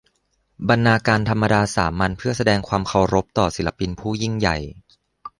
[0.69, 4.57] บรรณาการธรรมดาสามัญเพื่อแสดงความเคารพต่อศิลปินผู้ยิ่งใหญ่